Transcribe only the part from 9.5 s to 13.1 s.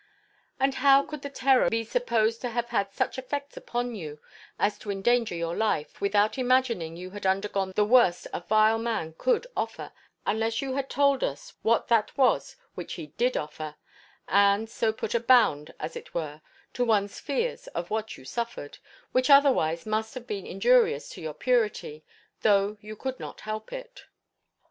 offer, unless you had told us what that was which